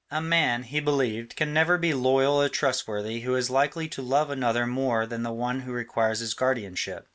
[0.09, 4.31] A man, he believed, can never be loyal or trustworthy who is likely to love
[4.31, 7.05] another more than the one who requires his guardianship.